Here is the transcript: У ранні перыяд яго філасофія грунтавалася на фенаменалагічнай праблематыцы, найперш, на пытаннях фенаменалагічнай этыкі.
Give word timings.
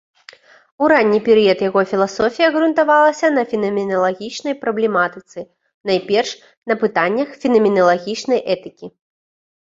У 0.83 0.85
ранні 0.91 1.17
перыяд 1.25 1.59
яго 1.63 1.81
філасофія 1.89 2.47
грунтавалася 2.55 3.27
на 3.35 3.43
фенаменалагічнай 3.51 4.55
праблематыцы, 4.63 5.39
найперш, 5.89 6.31
на 6.71 6.77
пытаннях 6.85 7.29
фенаменалагічнай 7.45 8.39
этыкі. 8.55 8.87